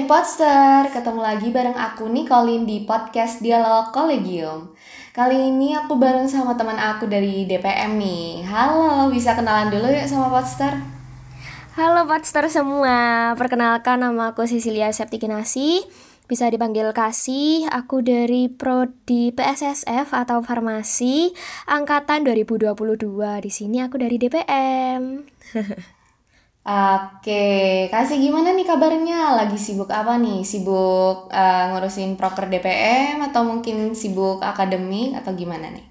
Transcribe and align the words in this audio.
Hai 0.00 0.08
Podster, 0.08 0.88
ketemu 0.96 1.20
lagi 1.20 1.52
bareng 1.52 1.76
aku 1.76 2.08
Nicolin 2.08 2.64
di 2.64 2.88
podcast 2.88 3.44
Dialog 3.44 3.92
Kolegium. 3.92 4.72
Kali 5.12 5.52
ini 5.52 5.76
aku 5.76 6.00
bareng 6.00 6.24
sama 6.24 6.56
teman 6.56 6.80
aku 6.80 7.04
dari 7.04 7.44
DPM 7.44 8.00
nih. 8.00 8.40
Halo, 8.48 9.12
bisa 9.12 9.36
kenalan 9.36 9.68
dulu 9.68 9.92
yuk 9.92 10.08
sama 10.08 10.32
Podster? 10.32 10.72
Halo 11.76 12.08
Podster 12.08 12.48
semua, 12.48 13.36
perkenalkan 13.36 14.00
nama 14.00 14.32
aku 14.32 14.48
Cecilia 14.48 14.88
Septikinasi 14.88 15.84
bisa 16.24 16.48
dipanggil 16.48 16.96
Kasih. 16.96 17.68
Aku 17.68 18.00
dari 18.00 18.48
prodi 18.48 19.36
PSSF 19.36 20.16
atau 20.16 20.40
Farmasi 20.40 21.36
angkatan 21.68 22.24
2022. 22.24 22.72
Di 23.44 23.52
sini 23.52 23.84
aku 23.84 24.00
dari 24.00 24.16
DPM. 24.16 25.28
Oke, 26.70 27.32
Kasih 27.92 28.16
gimana 28.24 28.48
nih 28.56 28.66
kabarnya? 28.70 29.14
Lagi 29.38 29.58
sibuk 29.66 29.90
apa 30.00 30.12
nih? 30.22 30.36
Sibuk 30.50 31.16
uh, 31.34 31.62
ngurusin 31.68 32.10
proker 32.18 32.44
DPM 32.52 33.18
atau 33.28 33.42
mungkin 33.50 33.76
sibuk 34.00 34.38
akademik 34.50 35.08
atau 35.18 35.32
gimana 35.40 35.66
nih? 35.74 35.84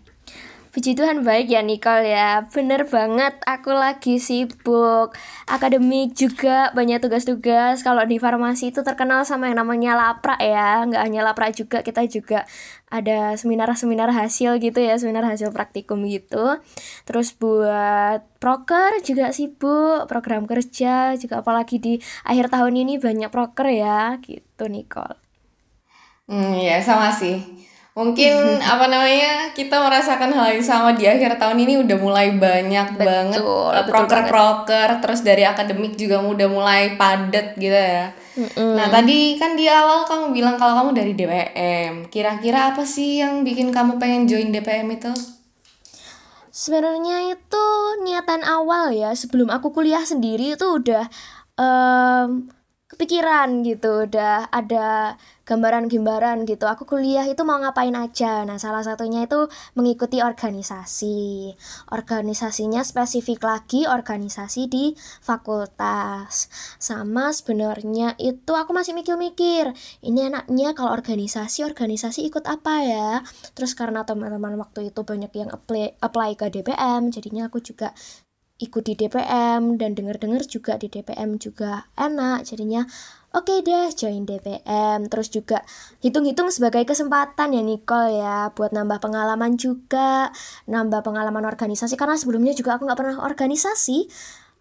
Puji 0.70 0.94
Tuhan 0.94 1.26
baik 1.26 1.50
ya 1.50 1.66
Nicole 1.66 2.14
ya. 2.14 2.46
Bener 2.54 2.86
banget 2.86 3.34
aku 3.42 3.74
lagi 3.74 4.22
sibuk. 4.22 5.18
Akademik 5.50 6.14
juga 6.14 6.70
banyak 6.78 7.02
tugas-tugas. 7.02 7.82
Kalau 7.82 8.06
di 8.06 8.22
farmasi 8.22 8.70
itu 8.70 8.86
terkenal 8.86 9.26
sama 9.26 9.50
yang 9.50 9.66
namanya 9.66 9.98
lapra 9.98 10.38
ya. 10.38 10.86
Nggak 10.86 11.02
hanya 11.02 11.22
lapra 11.26 11.50
juga 11.50 11.82
kita 11.82 12.06
juga 12.06 12.46
ada 12.94 13.34
seminar-seminar 13.34 14.10
hasil 14.14 14.58
gitu 14.62 14.82
ya 14.82 14.98
Seminar 15.02 15.26
hasil 15.26 15.50
praktikum 15.50 16.06
gitu. 16.06 16.62
Terus 17.10 17.34
buat 17.34 18.26
proker 18.38 19.02
juga 19.02 19.34
sibuk 19.34 20.06
Program 20.06 20.46
kerja 20.46 21.18
juga. 21.18 21.42
Apalagi 21.42 21.82
di 21.82 21.94
akhir 22.30 22.54
tahun 22.54 22.86
ini 22.86 23.02
banyak 23.02 23.34
proker 23.34 23.74
ya 23.74 24.22
Gitu 24.22 24.70
Nicole. 24.70 25.18
Hmm 26.30 26.54
ya 26.62 26.78
sama 26.78 27.10
sih 27.10 27.42
mungkin 28.00 28.34
apa 28.74 28.88
namanya 28.88 29.52
kita 29.52 29.76
merasakan 29.76 30.32
hal 30.32 30.56
yang 30.56 30.64
sama 30.64 30.96
di 30.96 31.04
akhir 31.04 31.36
tahun 31.36 31.60
ini 31.60 31.84
udah 31.84 31.98
mulai 32.00 32.32
banyak 32.32 32.96
betul, 32.96 33.04
banget 33.04 33.42
eh, 33.44 33.86
proker-proker 33.92 34.90
terus 35.04 35.20
dari 35.20 35.44
akademik 35.44 36.00
juga 36.00 36.24
udah 36.24 36.48
mulai 36.48 36.96
padat 36.96 37.60
gitu 37.60 37.76
ya. 37.76 38.16
Mm-mm. 38.40 38.80
Nah 38.80 38.88
tadi 38.88 39.36
kan 39.36 39.60
di 39.60 39.68
awal 39.68 40.08
kamu 40.08 40.32
bilang 40.32 40.56
kalau 40.56 40.80
kamu 40.80 40.96
dari 40.96 41.12
DPM. 41.12 42.08
Kira-kira 42.08 42.72
apa 42.72 42.88
sih 42.88 43.20
yang 43.20 43.44
bikin 43.44 43.76
kamu 43.76 44.00
pengen 44.00 44.32
join 44.32 44.56
DPM 44.56 44.88
itu? 44.96 45.12
Sebenarnya 46.56 47.36
itu 47.36 47.66
niatan 48.08 48.48
awal 48.48 48.96
ya 48.96 49.12
sebelum 49.12 49.52
aku 49.52 49.76
kuliah 49.76 50.04
sendiri 50.08 50.56
itu 50.56 50.66
udah 50.66 51.08
um, 51.60 52.48
kepikiran 52.90 53.62
gitu 53.62 54.10
udah 54.10 54.50
ada 54.50 55.14
gambaran-gambaran 55.46 56.46
gitu. 56.46 56.66
Aku 56.66 56.90
kuliah 56.90 57.26
itu 57.26 57.42
mau 57.46 57.62
ngapain 57.62 57.94
aja. 57.94 58.46
Nah 58.46 58.58
salah 58.58 58.82
satunya 58.82 59.30
itu 59.30 59.46
mengikuti 59.78 60.22
organisasi. 60.22 61.54
Organisasinya 61.94 62.82
spesifik 62.82 63.46
lagi 63.46 63.86
organisasi 63.86 64.70
di 64.70 64.98
fakultas. 65.22 66.50
Sama 66.82 67.30
sebenarnya 67.30 68.18
itu 68.18 68.58
aku 68.58 68.74
masih 68.74 68.98
mikir-mikir 68.98 69.74
ini 70.02 70.30
enaknya 70.30 70.74
kalau 70.74 70.94
organisasi 70.94 71.66
organisasi 71.66 72.26
ikut 72.26 72.46
apa 72.46 72.74
ya? 72.86 73.10
Terus 73.54 73.78
karena 73.78 74.06
teman-teman 74.06 74.58
waktu 74.58 74.90
itu 74.94 75.02
banyak 75.06 75.34
yang 75.34 75.50
apply 75.54 75.98
apply 76.02 76.34
ke 76.38 76.50
DPM 76.50 77.14
jadinya 77.14 77.50
aku 77.50 77.62
juga 77.62 77.94
ikut 78.60 78.84
di 78.84 78.94
DPM 79.00 79.80
dan 79.80 79.96
denger-denger 79.96 80.44
juga 80.46 80.76
di 80.76 80.92
DPM 80.92 81.40
juga 81.40 81.88
enak 81.96 82.44
jadinya. 82.44 82.84
Oke 83.30 83.56
okay 83.56 83.58
deh 83.62 83.88
join 83.96 84.28
DPM 84.28 85.08
terus 85.08 85.32
juga 85.32 85.64
hitung-hitung 86.04 86.52
sebagai 86.52 86.84
kesempatan 86.84 87.56
ya 87.56 87.62
Nicole 87.64 88.20
ya 88.20 88.52
buat 88.52 88.76
nambah 88.76 89.00
pengalaman 89.00 89.56
juga 89.56 90.34
nambah 90.68 91.02
pengalaman 91.08 91.48
organisasi. 91.48 91.96
Karena 91.96 92.20
sebelumnya 92.20 92.52
juga 92.52 92.76
aku 92.76 92.84
nggak 92.84 93.00
pernah 93.00 93.18
organisasi. 93.24 94.12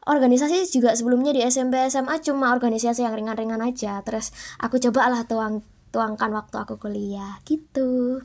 Organisasi 0.09 0.71
juga 0.73 0.95
sebelumnya 0.95 1.35
di 1.35 1.43
SMP 1.45 1.85
SMA 1.91 2.23
cuma 2.25 2.55
organisasi 2.55 3.03
yang 3.03 3.19
ringan-ringan 3.19 3.61
aja. 3.61 4.01
Terus 4.07 4.31
aku 4.63 4.79
coba 4.79 5.11
lah 5.11 5.27
tuang 5.27 5.61
tuangkan 5.91 6.31
waktu 6.33 6.57
aku 6.61 6.77
kuliah 6.77 7.41
gitu 7.49 8.21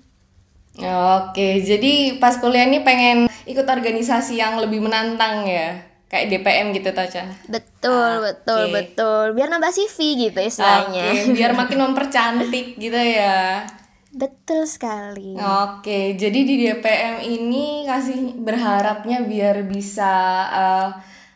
Oke, 0.81 1.61
jadi 1.61 2.17
pas 2.17 2.34
kuliah 2.41 2.66
ini 2.66 2.81
pengen 2.81 3.29
ikut 3.45 3.67
organisasi 3.69 4.41
yang 4.41 4.57
lebih 4.57 4.81
menantang 4.81 5.45
ya, 5.45 5.78
kayak 6.09 6.34
DPM 6.34 6.73
gitu 6.73 6.89
Taca. 6.89 7.29
Betul, 7.45 8.09
Oke. 8.17 8.25
betul, 8.25 8.63
betul. 8.73 9.25
Biar 9.38 9.53
nambah 9.53 9.69
CV 9.69 10.29
gitu 10.29 10.39
istilahnya. 10.41 11.13
Oke, 11.13 11.38
biar 11.38 11.53
makin 11.53 11.78
mempercantik 11.78 12.81
gitu 12.81 12.97
ya. 12.97 13.69
Betul 14.13 14.66
sekali. 14.66 15.38
Oke, 15.38 16.17
jadi 16.17 16.39
di 16.41 16.56
DPM 16.66 17.22
ini 17.22 17.85
kasih 17.85 18.38
berharapnya 18.41 19.22
biar 19.25 19.66
bisa 19.69 20.13
uh, 20.50 20.90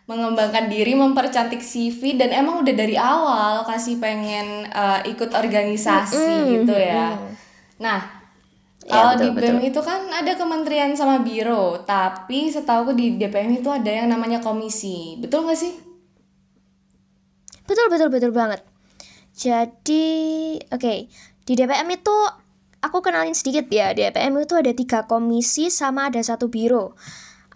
mengembangkan 0.10 0.66
diri, 0.66 0.98
mempercantik 0.98 1.62
CV 1.62 2.18
dan 2.18 2.34
emang 2.34 2.66
udah 2.66 2.74
dari 2.74 2.98
awal 2.98 3.66
kasih 3.70 4.02
pengen 4.02 4.66
uh, 4.74 5.06
ikut 5.06 5.30
organisasi 5.30 6.18
mm 6.18 6.38
-hmm. 6.42 6.54
gitu 6.58 6.76
ya. 6.78 7.18
Nah, 7.78 8.17
ya, 8.88 9.20
di 9.20 9.28
BEM 9.36 9.60
itu 9.68 9.84
kan 9.84 10.08
ada 10.08 10.32
kementerian 10.40 10.96
sama 10.96 11.20
biro, 11.20 11.84
tapi 11.84 12.48
setahu 12.48 12.96
di 12.96 13.20
DPM 13.20 13.60
itu 13.60 13.68
ada 13.68 13.92
yang 13.92 14.08
namanya 14.08 14.40
komisi. 14.40 15.20
Betul 15.20 15.44
nggak 15.44 15.60
sih? 15.60 15.74
Betul, 17.68 17.92
betul, 17.92 18.08
betul 18.08 18.32
banget. 18.32 18.64
Jadi, 19.36 20.08
oke, 20.72 20.80
okay. 20.80 21.12
di 21.44 21.54
DPM 21.60 22.00
itu 22.00 22.16
aku 22.80 23.04
kenalin 23.04 23.36
sedikit 23.36 23.68
ya. 23.68 23.92
Di 23.92 24.08
DPM 24.08 24.40
itu 24.40 24.56
ada 24.56 24.72
tiga 24.72 25.04
komisi 25.04 25.68
sama 25.68 26.08
ada 26.08 26.24
satu 26.24 26.48
biro. 26.48 26.96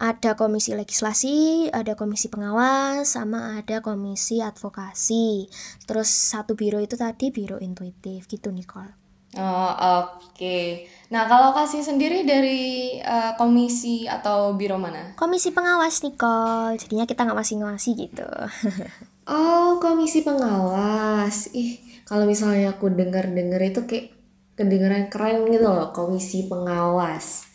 Ada 0.02 0.34
komisi 0.34 0.74
legislasi, 0.74 1.70
ada 1.70 1.94
komisi 1.94 2.26
pengawas, 2.26 3.06
sama 3.14 3.56
ada 3.56 3.78
komisi 3.80 4.42
advokasi. 4.42 5.46
Terus 5.86 6.10
satu 6.10 6.58
biro 6.58 6.82
itu 6.82 6.98
tadi 6.98 7.30
biro 7.30 7.56
intuitif 7.62 8.26
gitu, 8.26 8.50
Nicole. 8.50 9.01
Oh, 9.36 9.72
oke. 9.72 10.36
Okay. 10.36 10.84
Nah, 11.12 11.28
kalau 11.28 11.52
kasih 11.52 11.84
sendiri 11.84 12.24
dari 12.24 12.96
uh, 13.04 13.36
komisi 13.36 14.08
atau 14.08 14.56
biro 14.56 14.80
mana? 14.80 15.12
Komisi 15.16 15.52
pengawas, 15.52 16.00
Nicole. 16.04 16.76
Jadinya 16.80 17.04
kita 17.04 17.24
nggak 17.24 17.40
masih 17.40 17.60
ngawasi 17.60 17.90
gitu. 17.96 18.28
oh, 19.32 19.76
komisi 19.80 20.24
pengawas. 20.24 21.52
Ih, 21.52 21.80
kalau 22.08 22.24
misalnya 22.24 22.76
aku 22.76 22.92
dengar-dengar 22.92 23.60
itu 23.60 23.84
kayak 23.84 24.12
kedengaran 24.56 25.08
keren 25.08 25.48
gitu 25.48 25.68
loh, 25.68 25.92
komisi 25.96 26.48
pengawas. 26.48 27.48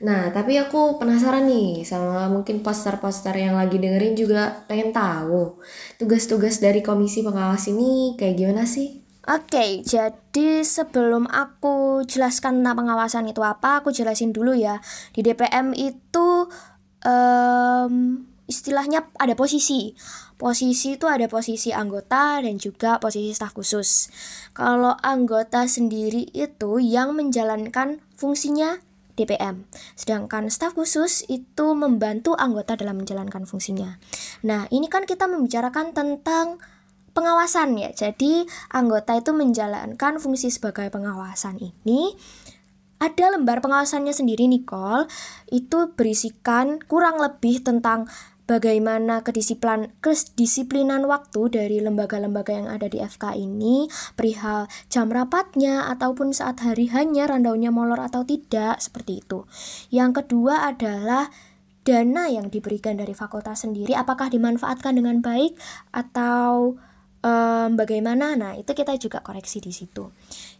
Nah, 0.00 0.32
tapi 0.32 0.56
aku 0.56 0.96
penasaran 0.96 1.44
nih 1.44 1.84
sama 1.84 2.32
mungkin 2.32 2.64
poster-poster 2.64 3.36
yang 3.36 3.60
lagi 3.60 3.76
dengerin 3.76 4.16
juga 4.16 4.64
pengen 4.64 4.96
tahu 4.96 5.60
tugas-tugas 6.00 6.56
dari 6.56 6.80
komisi 6.80 7.20
pengawas 7.20 7.68
ini 7.68 8.16
kayak 8.16 8.40
gimana 8.40 8.64
sih? 8.64 9.09
Oke, 9.28 9.84
jadi 9.84 10.64
sebelum 10.64 11.28
aku 11.28 12.08
jelaskan 12.08 12.64
tentang 12.64 12.80
pengawasan 12.80 13.28
itu 13.28 13.44
apa, 13.44 13.84
aku 13.84 13.92
jelasin 13.92 14.32
dulu 14.32 14.56
ya. 14.56 14.80
Di 15.12 15.20
DPM 15.20 15.76
itu 15.76 16.48
um, 17.04 17.94
istilahnya 18.48 19.12
ada 19.20 19.36
posisi. 19.36 19.92
Posisi 20.40 20.96
itu 20.96 21.04
ada 21.04 21.28
posisi 21.28 21.68
anggota 21.68 22.40
dan 22.40 22.56
juga 22.56 22.96
posisi 22.96 23.36
staf 23.36 23.52
khusus. 23.52 24.08
Kalau 24.56 24.96
anggota 25.04 25.68
sendiri 25.68 26.24
itu 26.32 26.80
yang 26.80 27.12
menjalankan 27.12 28.00
fungsinya 28.16 28.80
DPM. 29.20 29.68
Sedangkan 30.00 30.48
staf 30.48 30.72
khusus 30.72 31.28
itu 31.28 31.76
membantu 31.76 32.32
anggota 32.40 32.72
dalam 32.72 33.04
menjalankan 33.04 33.44
fungsinya. 33.44 34.00
Nah, 34.48 34.64
ini 34.72 34.88
kan 34.88 35.04
kita 35.04 35.28
membicarakan 35.28 35.92
tentang 35.92 36.56
pengawasan 37.12 37.76
ya. 37.78 37.90
Jadi 37.90 38.46
anggota 38.70 39.16
itu 39.18 39.30
menjalankan 39.34 40.18
fungsi 40.18 40.50
sebagai 40.52 40.88
pengawasan 40.90 41.58
ini 41.60 42.14
ada 43.00 43.32
lembar 43.32 43.64
pengawasannya 43.64 44.12
sendiri 44.12 44.44
Nicole 44.44 45.08
itu 45.48 45.88
berisikan 45.96 46.76
kurang 46.84 47.16
lebih 47.16 47.64
tentang 47.64 48.04
bagaimana 48.44 49.24
kedisiplinan 49.24 49.94
kedisiplinan 50.04 51.08
waktu 51.08 51.54
dari 51.54 51.78
lembaga-lembaga 51.80 52.52
yang 52.52 52.68
ada 52.68 52.92
di 52.92 53.00
FK 53.00 53.40
ini 53.40 53.88
perihal 54.18 54.68
jam 54.92 55.08
rapatnya 55.08 55.88
ataupun 55.88 56.36
saat 56.36 56.60
hari 56.60 56.92
hanya 56.92 57.30
randaunya 57.30 57.72
molor 57.72 58.04
atau 58.04 58.26
tidak 58.26 58.82
seperti 58.84 59.24
itu. 59.24 59.48
Yang 59.88 60.20
kedua 60.26 60.68
adalah 60.68 61.32
dana 61.86 62.28
yang 62.28 62.52
diberikan 62.52 63.00
dari 63.00 63.16
fakultas 63.16 63.64
sendiri 63.64 63.96
apakah 63.96 64.28
dimanfaatkan 64.28 64.92
dengan 64.92 65.24
baik 65.24 65.56
atau 65.96 66.76
um, 67.24 67.76
bagaimana 67.76 68.36
nah 68.36 68.52
itu 68.56 68.72
kita 68.72 68.96
juga 69.00 69.24
koreksi 69.24 69.60
di 69.60 69.72
situ 69.72 70.12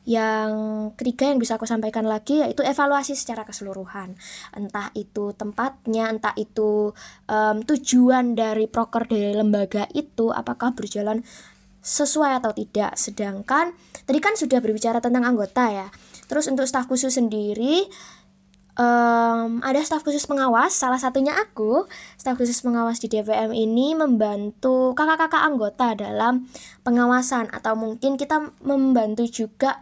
yang 0.09 0.51
ketiga 0.97 1.29
yang 1.29 1.39
bisa 1.41 1.61
aku 1.61 1.69
sampaikan 1.69 2.09
lagi 2.09 2.41
yaitu 2.41 2.65
evaluasi 2.65 3.13
secara 3.13 3.45
keseluruhan 3.45 4.17
entah 4.57 4.89
itu 4.97 5.37
tempatnya 5.37 6.09
entah 6.09 6.33
itu 6.41 6.97
um, 7.29 7.57
tujuan 7.65 8.33
dari 8.33 8.65
proker 8.71 9.05
dari 9.05 9.37
lembaga 9.37 9.85
itu 9.93 10.33
apakah 10.33 10.73
berjalan 10.73 11.21
sesuai 11.81 12.45
atau 12.45 12.53
tidak. 12.53 12.95
Sedangkan 12.97 13.73
tadi 14.05 14.19
kan 14.21 14.37
sudah 14.37 14.61
berbicara 14.61 15.01
tentang 15.01 15.25
anggota 15.25 15.73
ya. 15.73 15.89
Terus 16.31 16.47
untuk 16.47 16.69
staf 16.69 16.87
khusus 16.87 17.17
sendiri 17.17 17.91
um, 18.79 19.63
ada 19.65 19.81
staf 19.83 20.05
khusus 20.07 20.27
pengawas, 20.29 20.75
salah 20.77 21.01
satunya 21.01 21.35
aku. 21.35 21.89
Staf 22.21 22.37
khusus 22.39 22.61
pengawas 22.63 23.03
di 23.03 23.09
DPM 23.11 23.51
ini 23.51 23.97
membantu 23.97 24.93
kakak-kakak 24.95 25.43
anggota 25.43 25.95
dalam 25.97 26.47
pengawasan 26.87 27.51
atau 27.51 27.75
mungkin 27.75 28.15
kita 28.21 28.53
membantu 28.63 29.27
juga 29.27 29.81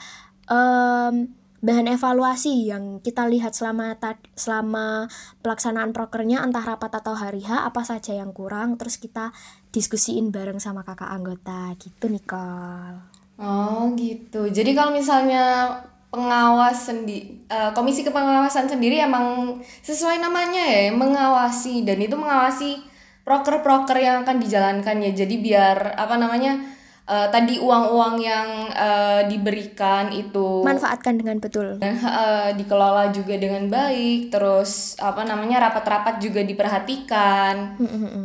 um, 0.48 1.28
bahan 1.58 1.90
evaluasi 1.90 2.70
yang 2.70 3.02
kita 3.02 3.26
lihat 3.26 3.50
selama 3.50 3.98
selama 4.38 5.10
pelaksanaan 5.42 5.90
prokernya 5.90 6.38
entah 6.46 6.62
rapat 6.62 7.02
atau 7.02 7.18
hari 7.18 7.42
H 7.42 7.66
apa 7.66 7.82
saja 7.82 8.14
yang 8.14 8.30
kurang 8.30 8.78
terus 8.78 8.94
kita 8.94 9.34
diskusiin 9.74 10.30
bareng 10.30 10.62
sama 10.62 10.86
kakak 10.86 11.10
anggota 11.10 11.74
gitu 11.82 12.06
Nicole. 12.06 13.02
Oh 13.38 13.90
gitu. 13.94 14.50
Jadi 14.50 14.70
kalau 14.74 14.94
misalnya 14.94 15.74
pengawas 16.08 16.88
sendi 16.88 17.44
uh, 17.52 17.76
komisi 17.76 18.00
kepengawasan 18.00 18.64
sendiri 18.64 18.96
emang 18.96 19.58
sesuai 19.84 20.20
namanya 20.20 20.64
ya 20.64 20.92
mengawasi. 20.92 21.84
Dan 21.84 22.00
itu 22.00 22.16
mengawasi 22.16 22.80
proker-proker 23.28 24.00
yang 24.00 24.24
akan 24.24 24.40
dijalankan 24.40 25.04
ya. 25.04 25.12
Jadi 25.12 25.34
biar 25.40 26.00
apa 26.00 26.16
namanya 26.16 26.56
uh, 27.04 27.28
tadi 27.28 27.60
uang-uang 27.60 28.16
yang 28.24 28.48
uh, 28.72 29.28
diberikan 29.28 30.08
itu 30.08 30.64
manfaatkan 30.64 31.20
dengan 31.20 31.36
betul. 31.44 31.76
Dan 31.76 32.00
uh, 32.00 32.56
dikelola 32.56 33.12
juga 33.12 33.36
dengan 33.36 33.68
baik. 33.68 34.32
Terus 34.32 34.96
apa 34.96 35.28
namanya 35.28 35.68
rapat-rapat 35.68 36.24
juga 36.24 36.40
diperhatikan. 36.40 37.76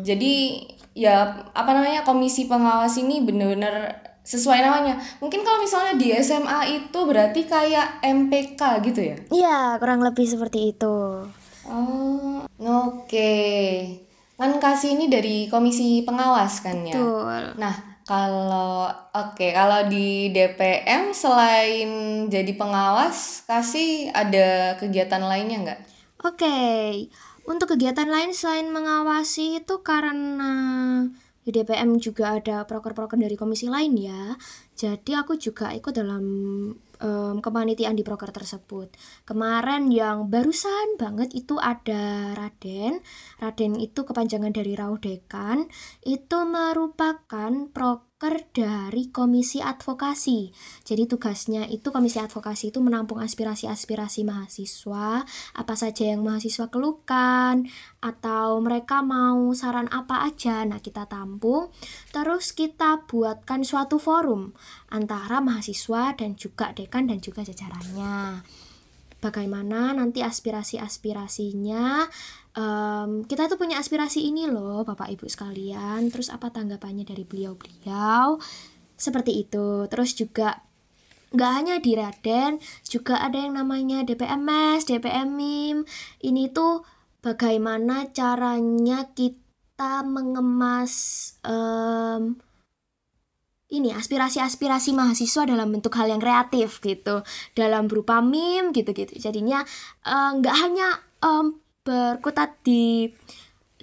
Jadi 0.08 0.64
ya 0.94 1.50
apa 1.52 1.74
namanya 1.74 2.06
komisi 2.06 2.46
pengawas 2.46 2.96
ini 3.02 3.26
benar-benar 3.26 4.13
sesuai 4.24 4.60
namanya 4.64 4.96
mungkin 5.20 5.44
kalau 5.44 5.60
misalnya 5.60 6.00
di 6.00 6.16
SMA 6.24 6.84
itu 6.84 7.00
berarti 7.04 7.44
kayak 7.44 8.00
MPK 8.00 8.62
gitu 8.88 9.02
ya 9.04 9.18
iya 9.30 9.60
kurang 9.78 10.00
lebih 10.00 10.24
seperti 10.24 10.72
itu 10.72 11.28
oh 11.68 12.48
oke 12.48 13.04
okay. 13.04 14.00
kan 14.40 14.56
kasih 14.64 14.96
ini 14.96 15.12
dari 15.12 15.52
komisi 15.52 16.08
pengawas 16.08 16.64
kan 16.64 16.88
ya 16.88 16.96
Betul. 16.96 17.60
nah 17.60 17.94
kalau 18.04 18.92
oke, 18.92 19.40
okay, 19.40 19.56
kalau 19.56 19.88
di 19.88 20.28
DPM 20.36 21.16
selain 21.16 21.90
jadi 22.28 22.52
pengawas, 22.60 23.48
kasih 23.48 24.12
ada 24.12 24.76
kegiatan 24.76 25.24
lainnya 25.24 25.58
nggak? 25.64 25.82
Oke, 26.28 26.44
okay. 26.44 26.88
untuk 27.48 27.72
kegiatan 27.72 28.12
lain 28.12 28.36
selain 28.36 28.68
mengawasi 28.76 29.64
itu 29.64 29.80
karena 29.88 30.52
di 31.44 32.00
juga 32.00 32.40
ada 32.40 32.64
proker-proker 32.64 33.20
dari 33.20 33.36
komisi 33.36 33.68
lain 33.68 33.94
ya. 34.00 34.36
Jadi 34.74 35.12
aku 35.14 35.36
juga 35.36 35.70
ikut 35.76 35.94
dalam 35.94 36.24
um, 37.04 37.36
kepanitiaan 37.44 38.00
di 38.00 38.02
proker 38.02 38.32
tersebut. 38.32 38.96
Kemarin 39.28 39.92
yang 39.92 40.32
barusan 40.32 40.96
banget 40.96 41.36
itu 41.36 41.60
ada 41.60 42.34
Raden. 42.34 43.04
Raden 43.44 43.76
itu 43.78 44.02
kepanjangan 44.08 44.56
dari 44.56 44.74
Raudekan. 44.74 45.68
Itu 46.02 46.48
merupakan 46.48 47.52
proker 47.70 48.13
dari 48.56 49.12
Komisi 49.12 49.60
Advokasi. 49.60 50.54
Jadi 50.88 51.04
tugasnya 51.12 51.68
itu 51.68 51.92
Komisi 51.92 52.24
Advokasi 52.24 52.72
itu 52.72 52.80
menampung 52.80 53.20
aspirasi-aspirasi 53.20 54.24
mahasiswa, 54.24 55.28
apa 55.58 55.74
saja 55.76 56.04
yang 56.16 56.24
mahasiswa 56.24 56.72
keluhkan 56.72 57.68
atau 58.00 58.64
mereka 58.64 59.04
mau 59.04 59.52
saran 59.52 59.92
apa 59.92 60.24
aja. 60.24 60.64
Nah, 60.64 60.80
kita 60.80 61.04
tampung 61.10 61.68
terus 62.16 62.56
kita 62.56 63.04
buatkan 63.04 63.68
suatu 63.68 64.00
forum 64.00 64.56
antara 64.88 65.44
mahasiswa 65.44 66.16
dan 66.16 66.40
juga 66.40 66.72
dekan 66.72 67.12
dan 67.12 67.20
juga 67.20 67.44
jajarannya. 67.44 68.44
Bagaimana 69.24 69.96
nanti 69.96 70.20
aspirasi-aspirasinya 70.20 72.12
um, 72.60 73.24
kita 73.24 73.48
tuh 73.48 73.56
punya 73.56 73.80
aspirasi 73.80 74.28
ini 74.28 74.52
loh 74.52 74.84
Bapak 74.84 75.08
Ibu 75.16 75.32
sekalian. 75.32 76.12
Terus 76.12 76.28
apa 76.28 76.52
tanggapannya 76.52 77.08
dari 77.08 77.24
beliau-beliau? 77.24 78.36
Seperti 79.00 79.48
itu. 79.48 79.88
Terus 79.88 80.12
juga 80.20 80.68
nggak 81.34 81.52
hanya 81.56 81.76
di 81.80 81.98
Raden 81.98 82.62
juga 82.86 83.24
ada 83.24 83.40
yang 83.40 83.58
namanya 83.58 84.06
DPMS, 84.06 84.86
DPMIM 84.86 85.82
ini 86.22 86.44
tuh 86.54 86.86
bagaimana 87.26 88.12
caranya 88.14 89.10
kita 89.16 90.06
mengemas 90.06 90.94
um, 91.42 92.38
ini 93.74 93.90
aspirasi-aspirasi 93.90 94.94
mahasiswa 94.94 95.50
dalam 95.50 95.74
bentuk 95.74 95.98
hal 95.98 96.06
yang 96.06 96.22
kreatif 96.22 96.78
gitu 96.86 97.26
dalam 97.58 97.90
berupa 97.90 98.22
meme 98.22 98.70
gitu-gitu. 98.70 99.18
Jadinya 99.18 99.66
eh, 100.06 100.30
nggak 100.38 100.56
uh, 100.56 100.62
hanya 100.62 100.88
um, 101.26 101.58
berkutat 101.82 102.62
di 102.62 103.10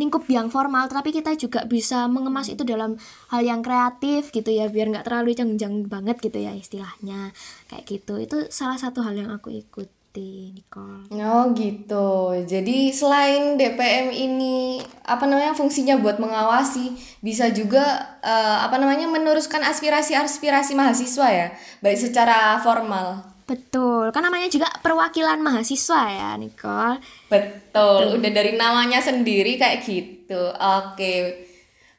lingkup 0.01 0.25
yang 0.33 0.49
formal 0.49 0.89
tapi 0.89 1.13
kita 1.13 1.37
juga 1.37 1.69
bisa 1.69 2.09
mengemas 2.09 2.49
itu 2.49 2.65
dalam 2.65 2.97
hal 3.29 3.45
yang 3.45 3.61
kreatif 3.61 4.33
gitu 4.33 4.49
ya 4.49 4.73
biar 4.73 4.89
nggak 4.89 5.05
terlalu 5.05 5.37
cengjang 5.37 5.85
banget 5.91 6.17
gitu 6.23 6.39
ya 6.41 6.55
istilahnya. 6.55 7.35
Kayak 7.67 7.85
gitu. 7.85 8.15
Itu 8.17 8.37
salah 8.49 8.79
satu 8.81 9.05
hal 9.05 9.19
yang 9.19 9.29
aku 9.35 9.53
ikut 9.53 10.00
seperti 10.11 10.59
Nicole. 10.59 11.07
Oh 11.23 11.55
gitu. 11.55 12.35
Jadi 12.43 12.91
selain 12.91 13.55
DPM 13.55 14.11
ini 14.11 14.83
apa 15.07 15.23
namanya 15.31 15.55
fungsinya 15.55 16.03
buat 16.03 16.19
mengawasi, 16.19 16.99
bisa 17.23 17.55
juga 17.55 18.19
uh, 18.19 18.67
apa 18.67 18.75
namanya 18.83 19.07
meneruskan 19.07 19.63
aspirasi-aspirasi 19.63 20.75
mahasiswa 20.75 21.29
ya, 21.31 21.49
baik 21.79 21.99
secara 22.11 22.59
formal. 22.59 23.23
Betul, 23.47 24.11
kan 24.11 24.27
namanya 24.27 24.51
juga 24.51 24.67
perwakilan 24.83 25.39
mahasiswa 25.39 26.03
ya, 26.11 26.31
Nicole. 26.39 26.99
Betul, 27.31 27.71
Betul. 27.71 28.19
udah 28.19 28.31
dari 28.35 28.53
namanya 28.59 28.99
sendiri 28.99 29.63
kayak 29.63 29.87
gitu. 29.87 30.43
Oke. 30.59 31.47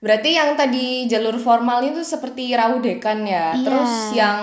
Berarti 0.03 0.35
yang 0.35 0.59
tadi 0.59 1.07
jalur 1.07 1.39
formal 1.39 1.79
itu 1.87 2.03
seperti 2.03 2.51
raudekan 2.55 3.23
ya. 3.23 3.55
Iya. 3.55 3.63
Terus 3.63 3.93
yang 4.15 4.39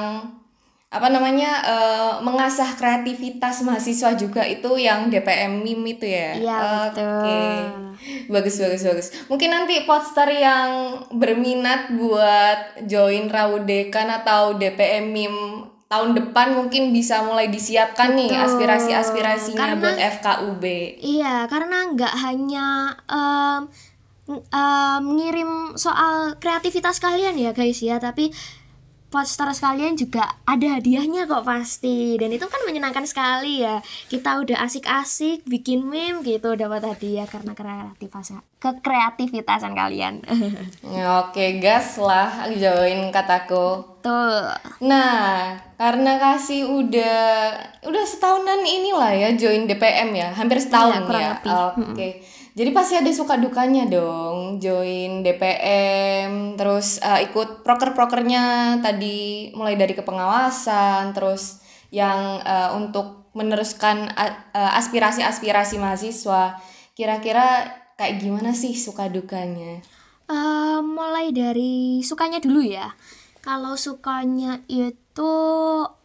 apa 0.88 1.12
namanya 1.12 1.52
uh, 1.68 2.12
mengasah 2.24 2.72
kreativitas 2.80 3.60
mahasiswa 3.60 4.16
juga 4.16 4.40
itu 4.48 4.80
yang 4.80 5.12
DPM 5.12 5.60
MIM 5.60 5.84
itu 5.84 6.08
ya. 6.08 6.32
Iya 6.32 6.58
Oke. 6.88 7.04
Okay. 7.04 7.52
Bagus 8.32 8.56
bagus 8.56 8.82
bagus. 8.88 9.08
Mungkin 9.28 9.52
nanti 9.52 9.84
poster 9.84 10.32
yang 10.32 10.96
berminat 11.12 11.92
buat 11.92 12.88
join 12.88 13.28
Raudekan 13.28 14.08
atau 14.08 14.56
DPM 14.56 15.12
MIM 15.12 15.36
tahun 15.88 16.16
depan 16.16 16.56
mungkin 16.56 16.92
bisa 16.92 17.20
mulai 17.24 17.52
disiapkan 17.52 18.12
Betul. 18.12 18.28
nih 18.28 18.30
aspirasi-aspirasinya 18.48 19.56
karena, 19.60 19.80
buat 19.80 19.98
FKUB. 20.20 20.64
Iya, 21.00 21.34
karena 21.48 21.78
nggak 21.96 22.14
hanya 22.28 22.66
um, 23.08 23.60
um, 24.28 25.02
ngirim 25.16 25.76
soal 25.80 26.36
kreativitas 26.36 27.00
kalian 27.00 27.40
ya 27.40 27.56
guys 27.56 27.80
ya, 27.80 27.96
tapi 27.96 28.32
poster 29.08 29.48
sekalian 29.52 29.96
juga 29.96 30.36
ada 30.44 30.78
hadiahnya 30.78 31.24
kok 31.24 31.44
pasti. 31.44 32.16
Dan 32.20 32.32
itu 32.32 32.44
kan 32.46 32.60
menyenangkan 32.68 33.08
sekali 33.08 33.64
ya. 33.64 33.80
Kita 34.08 34.40
udah 34.44 34.64
asik-asik 34.64 35.48
bikin 35.48 35.88
meme 35.88 36.24
gitu 36.24 36.54
dapat 36.54 36.84
hadiah 36.84 37.24
karena 37.24 37.52
kreativitas 37.56 38.36
kekreativitasan 38.58 39.70
kalian 39.74 40.18
oke 41.22 41.46
gas 41.62 41.94
lah 42.02 42.50
join 42.50 43.14
kataku 43.14 43.98
tuh 44.02 44.50
nah 44.82 45.54
karena 45.78 46.18
kasih 46.18 46.66
udah 46.66 47.18
udah 47.86 48.04
setahunan 48.04 48.66
inilah 48.66 49.14
ya 49.14 49.28
join 49.38 49.70
DPM 49.70 50.10
ya 50.10 50.34
hampir 50.34 50.58
setahun 50.58 51.06
ya, 51.06 51.38
ya. 51.38 51.38
oke 51.38 51.94
okay. 51.94 52.12
Jadi 52.58 52.74
pasti 52.74 52.98
ada 52.98 53.06
suka 53.14 53.38
dukanya 53.38 53.86
dong, 53.86 54.58
join 54.58 55.22
DPM, 55.22 56.58
terus 56.58 56.98
uh, 56.98 57.22
ikut 57.22 57.62
proker-prokernya 57.62 58.74
tadi 58.82 59.54
mulai 59.54 59.78
dari 59.78 59.94
kepengawasan, 59.94 61.14
terus 61.14 61.62
yang 61.94 62.42
uh, 62.42 62.74
untuk 62.74 63.30
meneruskan 63.38 64.10
uh, 64.10 64.72
aspirasi-aspirasi 64.74 65.78
mahasiswa. 65.78 66.58
Kira-kira 66.98 67.78
kayak 67.98 68.22
gimana 68.22 68.54
sih 68.54 68.78
suka 68.78 69.10
dukanya? 69.10 69.82
Uh, 70.30 70.78
mulai 70.86 71.34
dari 71.34 71.98
sukanya 72.06 72.38
dulu 72.38 72.62
ya. 72.62 72.94
Kalau 73.42 73.74
sukanya 73.74 74.62
itu 74.70 75.34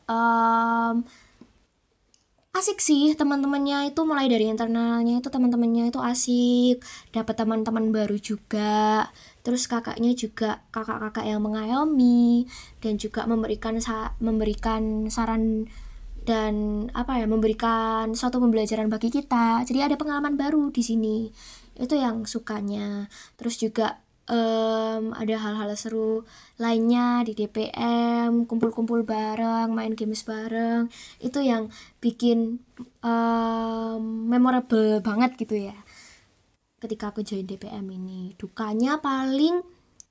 um, 0.10 0.96
asik 2.54 2.78
sih 2.82 3.18
teman-temannya 3.18 3.90
itu 3.94 4.02
mulai 4.06 4.30
dari 4.30 4.46
internalnya 4.46 5.18
itu 5.18 5.30
teman-temannya 5.34 5.90
itu 5.90 5.98
asik 5.98 6.86
dapat 7.10 7.34
teman-teman 7.34 7.90
baru 7.90 8.14
juga 8.22 9.10
terus 9.42 9.66
kakaknya 9.66 10.14
juga 10.14 10.62
kakak-kakak 10.70 11.26
yang 11.26 11.42
mengayomi 11.42 12.46
dan 12.78 13.02
juga 13.02 13.26
memberikan 13.26 13.82
sa 13.82 14.14
memberikan 14.22 15.10
saran 15.10 15.66
dan 16.24 16.88
apa 16.96 17.20
ya 17.20 17.28
memberikan 17.28 18.14
suatu 18.14 18.38
pembelajaran 18.38 18.88
bagi 18.88 19.10
kita 19.10 19.66
jadi 19.66 19.92
ada 19.92 19.98
pengalaman 19.98 20.38
baru 20.38 20.70
di 20.70 20.86
sini 20.86 21.18
itu 21.78 21.96
yang 21.98 22.26
sukanya. 22.30 23.08
Terus 23.38 23.58
juga 23.60 24.04
em, 24.30 25.12
ada 25.12 25.36
hal-hal 25.36 25.70
seru 25.76 26.24
lainnya 26.62 27.26
di 27.28 27.34
DPM, 27.36 28.48
kumpul-kumpul 28.48 29.04
bareng, 29.04 29.74
main 29.74 29.94
games 29.98 30.24
bareng, 30.24 30.88
itu 31.20 31.40
yang 31.44 31.68
bikin 32.00 32.62
em, 33.04 34.02
memorable 34.30 35.04
banget 35.04 35.36
gitu 35.40 35.70
ya. 35.72 35.76
Ketika 36.80 37.16
aku 37.16 37.24
join 37.24 37.48
DPM 37.48 37.88
ini, 37.96 38.36
dukanya 38.36 39.00
paling 39.00 39.64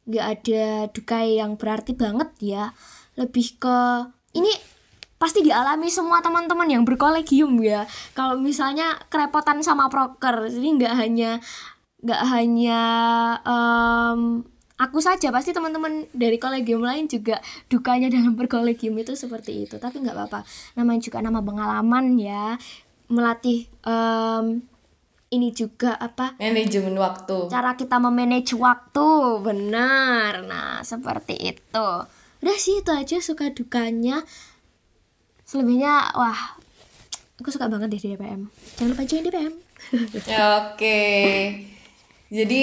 nggak 0.03 0.27
ada 0.27 0.65
duka 0.91 1.23
yang 1.23 1.55
berarti 1.55 1.95
banget 1.95 2.31
ya, 2.43 2.75
lebih 3.15 3.61
ke 3.61 3.79
ini 4.35 4.51
pasti 5.23 5.47
dialami 5.47 5.87
semua 5.87 6.19
teman-teman 6.19 6.67
yang 6.67 6.83
berkolegium 6.83 7.55
ya. 7.63 7.87
Kalau 8.11 8.35
misalnya 8.43 8.99
kerepotan 9.07 9.63
sama 9.63 9.87
proker, 9.87 10.51
jadi 10.51 10.69
nggak 10.83 10.95
hanya 10.99 11.31
nggak 12.03 12.23
hanya 12.27 12.83
em, 13.47 14.43
aku 14.75 14.99
saja 14.99 15.31
pasti 15.31 15.55
teman-teman 15.55 16.11
dari 16.11 16.43
kolegium 16.43 16.83
lain 16.83 17.07
juga 17.07 17.39
dukanya 17.71 18.11
dalam 18.11 18.35
berkolegium 18.35 18.99
itu 18.99 19.15
seperti 19.15 19.63
itu. 19.71 19.79
Tapi 19.79 20.03
nggak 20.03 20.19
apa-apa 20.19 20.43
namanya 20.75 21.07
juga 21.07 21.23
nama 21.23 21.39
pengalaman 21.39 22.19
ya. 22.19 22.59
Melatih 23.07 23.71
em, 23.87 24.67
ini 25.31 25.55
juga 25.55 25.95
apa? 26.03 26.35
Manajemen 26.43 26.99
waktu. 26.99 27.47
cara 27.47 27.79
kita 27.79 28.03
memanage 28.03 28.59
waktu 28.59 29.07
benar. 29.39 30.43
Nah 30.51 30.83
seperti 30.83 31.39
itu. 31.39 31.89
Udah 32.43 32.59
sih 32.59 32.83
itu 32.83 32.91
aja 32.91 33.23
suka 33.23 33.55
dukanya 33.55 34.27
selebihnya 35.53 36.17
wah 36.17 36.57
aku 37.37 37.53
suka 37.53 37.69
banget 37.69 37.93
deh 37.93 38.01
di 38.01 38.09
DPM 38.17 38.49
jangan 38.81 38.97
lupa 38.97 39.05
join 39.05 39.29
DPM 39.29 39.55
Oke. 40.63 41.01
Jadi 42.33 42.63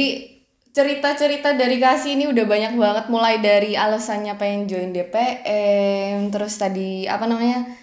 cerita-cerita 0.74 1.54
dari 1.54 1.78
Kasih 1.82 2.18
ini 2.18 2.26
udah 2.30 2.46
banyak 2.46 2.74
banget 2.78 3.06
mulai 3.12 3.38
dari 3.42 3.74
alasannya 3.78 4.38
pengen 4.38 4.66
join 4.70 4.92
DPM, 4.94 6.34
terus 6.34 6.58
tadi 6.58 7.06
apa 7.06 7.26
namanya? 7.30 7.78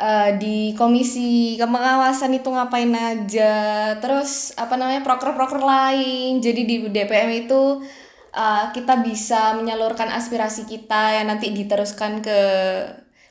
eh, 0.00 0.30
di 0.40 0.72
komisi 0.80 1.60
pengawasan 1.60 2.32
itu 2.32 2.48
ngapain 2.48 2.88
aja, 2.96 3.52
terus 4.00 4.56
apa 4.56 4.74
namanya 4.80 5.04
proker-proker 5.04 5.60
lain. 5.60 6.40
Jadi 6.40 6.62
di 6.64 6.76
DPM 6.88 7.30
itu 7.46 7.84
eh, 8.32 8.64
kita 8.72 9.04
bisa 9.04 9.54
menyalurkan 9.60 10.08
aspirasi 10.08 10.64
kita 10.64 11.20
yang 11.20 11.28
nanti 11.30 11.52
diteruskan 11.52 12.24
ke 12.24 12.38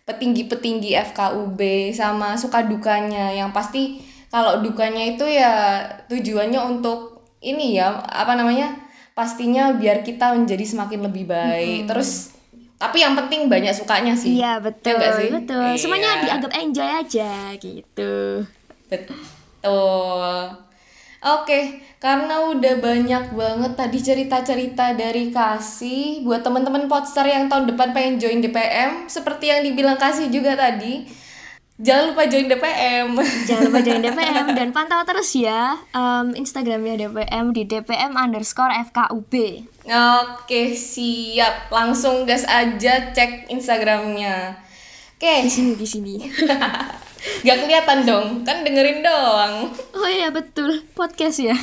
petinggi-petinggi 0.10 0.98
FKUB 1.14 1.60
sama 1.94 2.34
suka 2.34 2.66
dukanya 2.66 3.30
yang 3.30 3.54
pasti 3.54 4.02
kalau 4.34 4.66
dukanya 4.66 5.14
itu 5.14 5.26
ya 5.30 5.86
tujuannya 6.10 6.58
untuk 6.58 7.22
ini 7.46 7.78
ya 7.78 8.02
apa 8.04 8.34
namanya 8.34 8.74
pastinya 9.14 9.78
biar 9.78 10.02
kita 10.02 10.34
menjadi 10.34 10.66
semakin 10.66 11.06
lebih 11.06 11.30
baik 11.30 11.86
terus 11.86 12.34
tapi 12.80 13.04
yang 13.04 13.14
penting 13.14 13.52
banyak 13.52 13.76
sukanya 13.76 14.16
sih 14.16 14.40
Iya 14.40 14.64
betul, 14.64 14.96
nggak 14.96 15.14
sih? 15.20 15.30
betul. 15.36 15.68
Iya. 15.68 15.76
Semuanya 15.84 16.12
dianggap 16.24 16.52
enjoy 16.56 16.88
aja 16.88 17.32
gitu. 17.60 18.48
Betul. 18.88 19.16
Oke, 21.20 21.84
karena 22.00 22.48
udah 22.48 22.80
banyak 22.80 23.36
banget 23.36 23.72
tadi 23.76 24.00
cerita-cerita 24.00 24.96
dari 24.96 25.36
Kasih 25.36 26.24
buat 26.24 26.40
teman-teman 26.40 26.88
Podstar 26.88 27.28
yang 27.28 27.52
tahun 27.52 27.68
depan 27.76 27.92
pengen 27.92 28.24
join 28.24 28.40
DPM, 28.40 29.12
seperti 29.12 29.52
yang 29.52 29.60
dibilang 29.60 30.00
Kasih 30.00 30.32
juga 30.32 30.56
tadi. 30.56 31.04
Jangan 31.80 32.12
lupa 32.12 32.28
join 32.28 32.48
DPM. 32.48 33.20
Jangan 33.20 33.62
lupa 33.72 33.80
join 33.84 34.04
DPM 34.08 34.46
dan 34.52 34.72
pantau 34.76 35.00
terus 35.08 35.32
ya 35.36 35.80
em, 35.96 36.36
Instagramnya 36.40 37.08
DPM 37.08 37.56
di 37.56 37.64
DPM 37.68 38.16
underscore 38.16 38.76
FKUB. 38.92 39.34
Oke, 40.24 40.76
siap. 40.76 41.72
Langsung 41.72 42.24
gas 42.24 42.48
aja 42.48 43.12
cek 43.12 43.52
Instagramnya. 43.52 44.60
Oke, 45.20 45.44
Di 45.44 45.52
sini 45.52 45.76
di 45.76 45.88
sini. 45.88 46.16
gak 47.44 47.58
kelihatan 47.64 48.00
dong, 48.08 48.28
kan 48.48 48.64
dengerin 48.64 49.04
doang. 49.04 49.72
Oh 49.96 50.10
iya 50.10 50.32
betul 50.32 50.84
podcast 50.96 51.44
ya. 51.44 51.56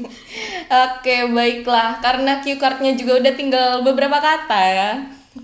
Oke, 0.88 1.16
baiklah. 1.30 2.00
Karena 2.00 2.40
cue 2.40 2.56
card-nya 2.56 2.96
juga 2.96 3.20
udah 3.20 3.32
tinggal 3.36 3.68
beberapa 3.84 4.18
kata 4.20 4.60
ya. 4.60 4.92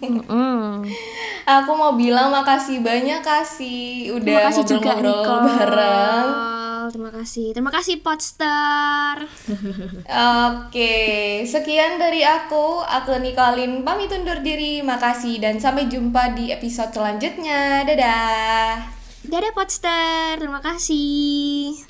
Mm-mm. 0.02 0.82
Aku 1.46 1.70
mau 1.78 1.94
bilang 1.94 2.34
makasih 2.34 2.82
banyak 2.82 3.22
kasih 3.22 4.18
udah 4.18 4.50
ngobrol-ngobrol 4.50 5.46
bareng. 5.46 6.28
Terima 6.90 7.10
kasih. 7.10 7.46
Terima 7.54 7.70
kasih 7.74 8.02
Podstar. 8.02 9.26
Oke, 10.50 10.94
sekian 11.46 11.98
dari 11.98 12.22
aku. 12.22 12.82
Aku 12.82 13.18
Nikolin 13.18 13.82
pamit 13.82 14.10
undur 14.14 14.38
diri. 14.42 14.82
Makasih 14.82 15.42
dan 15.42 15.58
sampai 15.58 15.90
jumpa 15.90 16.34
di 16.34 16.54
episode 16.54 16.94
selanjutnya. 16.94 17.82
Dadah. 17.86 18.95
Dadah 19.26 19.50
Podstar. 19.54 20.38
Terima 20.38 20.62
kasih. 20.62 21.85